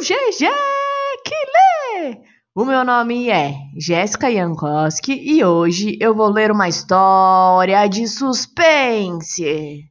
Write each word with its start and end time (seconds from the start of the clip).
GG 0.00 0.46
que 1.24 1.34
lê! 1.34 2.20
O 2.54 2.64
meu 2.64 2.84
nome 2.84 3.28
é 3.30 3.54
Jéssica 3.76 4.32
Jankowski 4.32 5.12
e 5.12 5.44
hoje 5.44 5.98
eu 6.00 6.14
vou 6.14 6.30
ler 6.30 6.52
uma 6.52 6.68
história 6.68 7.84
de 7.88 8.06
suspense. 8.06 9.82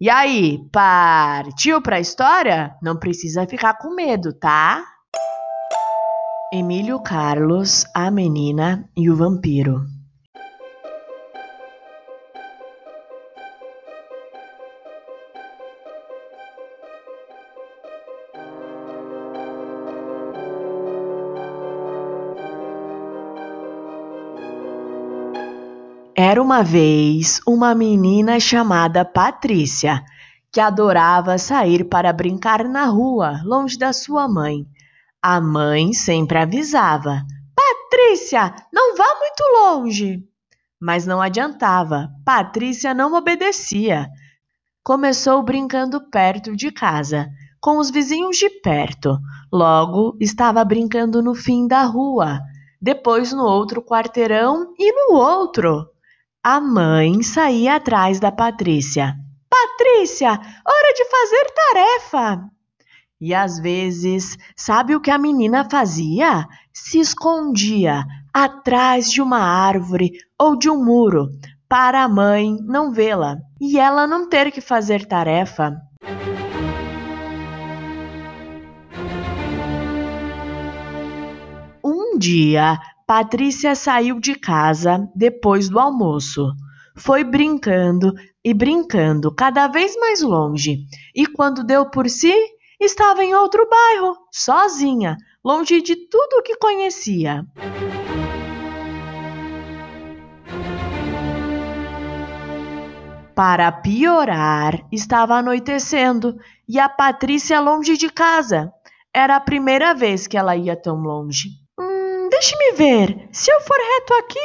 E 0.00 0.08
aí, 0.08 0.58
partiu 0.72 1.82
pra 1.82 2.00
história? 2.00 2.74
Não 2.82 2.96
precisa 2.98 3.46
ficar 3.46 3.74
com 3.74 3.94
medo, 3.94 4.32
tá? 4.32 4.82
Emílio 6.50 7.02
Carlos, 7.02 7.84
a 7.94 8.10
menina 8.10 8.88
e 8.96 9.10
o 9.10 9.16
vampiro. 9.16 9.95
Era 26.28 26.42
uma 26.42 26.60
vez 26.60 27.40
uma 27.46 27.72
menina 27.72 28.40
chamada 28.40 29.04
Patrícia, 29.04 30.02
que 30.50 30.58
adorava 30.58 31.38
sair 31.38 31.84
para 31.84 32.12
brincar 32.12 32.64
na 32.64 32.84
rua, 32.86 33.40
longe 33.44 33.78
da 33.78 33.92
sua 33.92 34.26
mãe. 34.26 34.66
A 35.22 35.40
mãe 35.40 35.92
sempre 35.92 36.36
avisava: 36.36 37.24
Patrícia, 37.54 38.52
não 38.72 38.96
vá 38.96 39.06
muito 39.20 39.40
longe. 39.54 40.24
Mas 40.80 41.06
não 41.06 41.22
adiantava, 41.22 42.10
Patrícia 42.24 42.92
não 42.92 43.14
obedecia. 43.14 44.08
Começou 44.82 45.44
brincando 45.44 46.10
perto 46.10 46.56
de 46.56 46.72
casa, 46.72 47.28
com 47.60 47.78
os 47.78 47.88
vizinhos 47.88 48.36
de 48.36 48.50
perto. 48.50 49.16
Logo 49.52 50.16
estava 50.20 50.64
brincando 50.64 51.22
no 51.22 51.36
fim 51.36 51.68
da 51.68 51.84
rua, 51.84 52.40
depois 52.82 53.32
no 53.32 53.44
outro 53.44 53.80
quarteirão 53.80 54.74
e 54.76 54.92
no 54.92 55.14
outro. 55.14 55.88
A 56.48 56.60
mãe 56.60 57.24
saía 57.24 57.74
atrás 57.74 58.20
da 58.20 58.30
Patrícia. 58.30 59.16
Patrícia, 59.50 60.30
hora 60.30 60.94
de 60.94 61.04
fazer 61.10 61.44
tarefa! 61.52 62.50
E 63.20 63.34
às 63.34 63.58
vezes, 63.58 64.38
sabe 64.54 64.94
o 64.94 65.00
que 65.00 65.10
a 65.10 65.18
menina 65.18 65.68
fazia? 65.68 66.46
Se 66.72 67.00
escondia 67.00 68.04
atrás 68.32 69.10
de 69.10 69.20
uma 69.20 69.40
árvore 69.40 70.12
ou 70.38 70.56
de 70.56 70.70
um 70.70 70.84
muro 70.84 71.30
para 71.68 72.04
a 72.04 72.08
mãe 72.08 72.56
não 72.62 72.92
vê-la 72.92 73.38
e 73.60 73.76
ela 73.76 74.06
não 74.06 74.28
ter 74.28 74.52
que 74.52 74.60
fazer 74.60 75.04
tarefa. 75.04 75.74
Um 81.84 82.16
dia, 82.16 82.78
Patrícia 83.06 83.76
saiu 83.76 84.18
de 84.18 84.34
casa 84.34 85.08
depois 85.14 85.68
do 85.68 85.78
almoço. 85.78 86.52
Foi 86.96 87.22
brincando 87.22 88.12
e 88.44 88.52
brincando 88.52 89.32
cada 89.32 89.68
vez 89.68 89.96
mais 89.96 90.22
longe, 90.22 90.78
e 91.14 91.24
quando 91.24 91.62
deu 91.62 91.88
por 91.88 92.10
si, 92.10 92.34
estava 92.80 93.22
em 93.22 93.32
outro 93.32 93.64
bairro, 93.70 94.16
sozinha, 94.32 95.16
longe 95.44 95.80
de 95.82 95.94
tudo 95.94 96.38
o 96.40 96.42
que 96.42 96.56
conhecia. 96.56 97.46
Para 103.36 103.70
piorar, 103.70 104.84
estava 104.90 105.36
anoitecendo 105.36 106.36
e 106.68 106.80
a 106.80 106.88
Patrícia 106.88 107.60
longe 107.60 107.96
de 107.96 108.10
casa. 108.10 108.72
Era 109.14 109.36
a 109.36 109.40
primeira 109.40 109.94
vez 109.94 110.26
que 110.26 110.36
ela 110.36 110.56
ia 110.56 110.74
tão 110.74 110.96
longe. 110.96 111.65
Deixe-me 112.38 112.72
ver. 112.72 113.28
Se 113.32 113.50
eu 113.50 113.62
for 113.62 113.78
reto 113.78 114.12
aqui, 114.12 114.38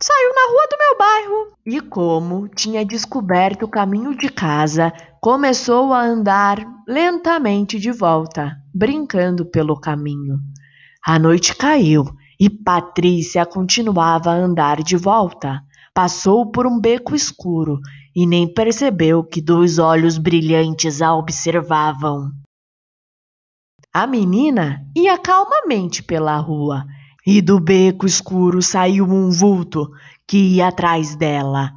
saio 0.00 0.32
na 0.36 0.52
rua 0.52 0.68
do 0.70 0.78
meu 0.78 0.98
bairro. 0.98 1.56
E 1.66 1.80
como 1.80 2.46
tinha 2.46 2.84
descoberto 2.84 3.64
o 3.64 3.68
caminho 3.68 4.16
de 4.16 4.28
casa, 4.28 4.92
começou 5.20 5.92
a 5.92 6.00
andar 6.00 6.64
lentamente 6.86 7.80
de 7.80 7.90
volta, 7.90 8.52
brincando 8.72 9.44
pelo 9.44 9.74
caminho. 9.74 10.38
A 11.04 11.18
noite 11.18 11.56
caiu 11.56 12.04
e 12.38 12.48
Patrícia 12.48 13.44
continuava 13.44 14.30
a 14.30 14.36
andar 14.36 14.80
de 14.80 14.96
volta. 14.96 15.60
Passou 15.92 16.52
por 16.52 16.68
um 16.68 16.78
beco 16.78 17.16
escuro 17.16 17.80
e 18.14 18.28
nem 18.28 18.46
percebeu 18.46 19.24
que 19.24 19.42
dois 19.42 19.80
olhos 19.80 20.18
brilhantes 20.18 21.02
a 21.02 21.12
observavam. 21.12 22.30
A 23.92 24.06
menina 24.06 24.86
ia 24.96 25.18
calmamente 25.18 26.00
pela 26.00 26.36
rua 26.36 26.84
e 27.26 27.40
do 27.40 27.58
beco 27.58 28.06
escuro 28.06 28.60
saiu 28.60 29.04
um 29.04 29.30
vulto 29.30 29.90
que 30.26 30.38
ia 30.56 30.68
atrás 30.68 31.16
dela. 31.16 31.72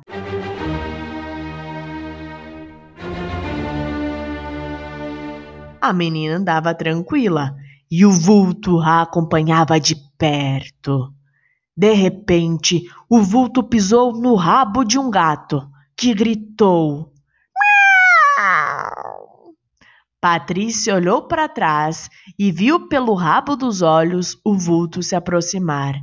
A 5.81 5.93
menina 5.93 6.35
andava 6.35 6.73
tranquila 6.73 7.55
e 7.89 8.05
o 8.05 8.11
vulto 8.11 8.79
a 8.81 9.03
acompanhava 9.03 9.79
de 9.79 9.95
perto. 10.17 11.13
De 11.75 11.93
repente, 11.93 12.83
o 13.09 13.21
vulto 13.21 13.63
pisou 13.63 14.11
no 14.11 14.35
rabo 14.35 14.83
de 14.83 14.99
um 14.99 15.09
gato, 15.09 15.69
que 15.95 16.13
gritou: 16.13 17.13
Patrícia 20.19 20.95
olhou 20.95 21.27
para 21.27 21.47
trás 21.47 22.09
e 22.39 22.51
viu 22.51 22.87
pelo 22.87 23.13
rabo 23.13 23.55
dos 23.55 23.83
olhos 23.83 24.35
o 24.43 24.57
vulto 24.57 25.03
se 25.03 25.15
aproximar 25.15 25.93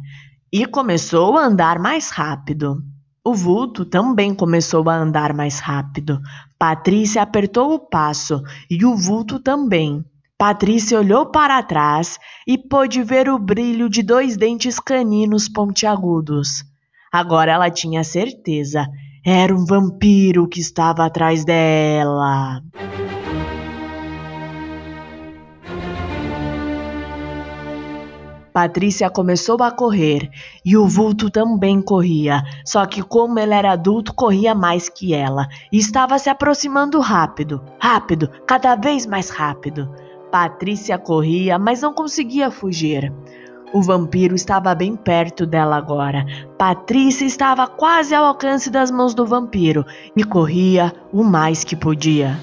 e 0.52 0.64
começou 0.66 1.36
a 1.36 1.44
andar 1.44 1.80
mais 1.80 2.10
rápido. 2.10 2.80
O 3.24 3.34
vulto 3.34 3.84
também 3.84 4.32
começou 4.32 4.88
a 4.88 4.94
andar 4.94 5.34
mais 5.34 5.58
rápido. 5.58 6.20
Patrícia 6.56 7.22
apertou 7.22 7.74
o 7.74 7.78
passo 7.80 8.40
e 8.70 8.84
o 8.84 8.96
vulto 8.96 9.40
também. 9.40 10.04
Patrícia 10.38 10.96
olhou 10.96 11.26
para 11.26 11.60
trás 11.62 12.16
e 12.46 12.56
pôde 12.56 13.02
ver 13.02 13.28
o 13.28 13.36
brilho 13.36 13.88
de 13.88 14.00
dois 14.00 14.36
dentes 14.36 14.78
caninos 14.78 15.48
pontiagudos. 15.48 16.62
Agora 17.12 17.50
ela 17.50 17.68
tinha 17.68 18.04
certeza. 18.04 18.86
Era 19.26 19.52
um 19.52 19.64
vampiro 19.64 20.46
que 20.46 20.60
estava 20.60 21.04
atrás 21.04 21.44
dela. 21.44 22.62
Patrícia 28.54 29.10
começou 29.10 29.60
a 29.64 29.72
correr 29.72 30.30
e 30.64 30.76
o 30.76 30.86
vulto 30.86 31.28
também 31.28 31.82
corria, 31.82 32.40
só 32.64 32.86
que 32.86 33.02
como 33.02 33.36
ele 33.40 33.52
era 33.52 33.72
adulto, 33.72 34.14
corria 34.14 34.54
mais 34.54 34.88
que 34.88 35.12
ela 35.12 35.48
e 35.72 35.78
estava 35.78 36.16
se 36.20 36.30
aproximando 36.30 37.00
rápido, 37.00 37.60
rápido, 37.80 38.30
cada 38.46 38.76
vez 38.76 39.06
mais 39.06 39.28
rápido. 39.28 39.92
Patrícia 40.30 40.96
corria, 40.96 41.58
mas 41.58 41.82
não 41.82 41.92
conseguia 41.92 42.48
fugir. 42.48 43.12
O 43.72 43.82
vampiro 43.82 44.36
estava 44.36 44.72
bem 44.72 44.94
perto 44.94 45.44
dela 45.44 45.76
agora. 45.76 46.24
Patrícia 46.56 47.24
estava 47.24 47.66
quase 47.66 48.14
ao 48.14 48.24
alcance 48.24 48.70
das 48.70 48.88
mãos 48.88 49.14
do 49.14 49.26
vampiro 49.26 49.84
e 50.16 50.22
corria 50.22 50.94
o 51.12 51.24
mais 51.24 51.64
que 51.64 51.74
podia. 51.74 52.38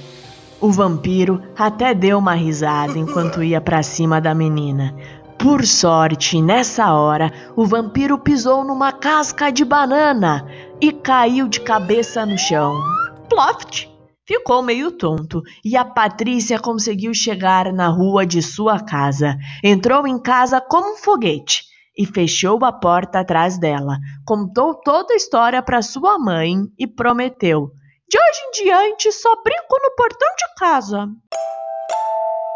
O 0.62 0.72
vampiro 0.72 1.42
até 1.58 1.92
deu 1.92 2.20
uma 2.20 2.36
risada 2.36 2.96
enquanto 2.96 3.42
ia 3.42 3.60
para 3.60 3.82
cima 3.82 4.22
da 4.22 4.36
menina. 4.36 4.96
Por 5.40 5.66
sorte, 5.66 6.40
nessa 6.40 6.94
hora, 6.94 7.34
o 7.56 7.66
vampiro 7.66 8.20
pisou 8.20 8.64
numa 8.64 8.92
casca 8.92 9.52
de 9.52 9.66
banana 9.66 10.48
e 10.80 10.92
caiu 10.92 11.48
de 11.48 11.62
cabeça 11.62 12.28
no 12.28 12.38
chão. 12.38 12.80
Ploft! 13.28 13.90
Ficou 14.24 14.62
meio 14.62 14.92
tonto 14.92 15.42
e 15.66 15.76
a 15.76 15.84
Patrícia 15.84 16.60
conseguiu 16.60 17.12
chegar 17.12 17.74
na 17.74 17.88
rua 17.88 18.24
de 18.24 18.40
sua 18.44 18.80
casa. 18.80 19.36
Entrou 19.64 20.06
em 20.06 20.22
casa 20.22 20.62
como 20.62 20.94
um 20.94 20.96
foguete 20.96 21.64
e 21.98 22.06
fechou 22.06 22.64
a 22.64 22.72
porta 22.72 23.22
atrás 23.22 23.58
dela. 23.58 23.98
Contou 24.24 24.76
toda 24.76 25.14
a 25.14 25.18
história 25.18 25.62
para 25.64 25.82
sua 25.82 26.20
mãe 26.20 26.68
e 26.78 26.86
prometeu: 26.86 27.72
De 28.12 28.18
hoje 28.18 28.42
em 28.46 28.52
diante 28.66 29.12
só 29.14 29.34
brinco 29.42 29.80
no 29.82 29.96
portão 29.96 30.28
de 30.38 30.44
casa. 30.58 31.08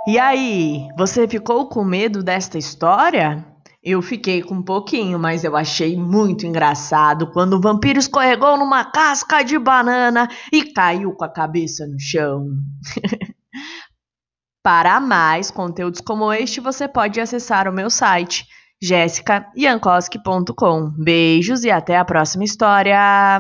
E 0.06 0.20
aí, 0.20 0.86
você 0.98 1.26
ficou 1.30 1.70
com 1.70 1.86
medo 1.86 2.22
desta 2.22 2.58
história? 2.58 3.48
Eu 3.82 4.02
fiquei 4.02 4.44
com 4.44 4.56
um 4.56 4.62
pouquinho, 4.62 5.18
mas 5.18 5.46
eu 5.46 5.56
achei 5.56 5.96
muito 5.96 6.46
engraçado 6.46 7.32
quando 7.32 7.54
o 7.54 7.62
vampiro 7.62 7.98
escorregou 7.98 8.58
numa 8.58 8.84
casca 8.84 9.44
de 9.44 9.58
banana 9.58 10.28
e 10.52 10.74
caiu 10.74 11.14
com 11.14 11.24
a 11.24 11.32
cabeça 11.32 11.88
no 11.88 11.98
chão. 11.98 12.48
Para 14.62 15.00
mais 15.00 15.52
conteúdos 15.52 16.02
como 16.02 16.34
este, 16.34 16.60
você 16.60 16.86
pode 16.86 17.22
acessar 17.22 17.70
o 17.70 17.74
meu 17.74 17.90
site 17.90 18.46
jessicayankowski.com. 18.84 20.92
Beijos 20.98 21.64
e 21.64 21.72
até 21.72 21.98
a 21.98 22.04
próxima 22.04 22.44
história! 22.44 23.40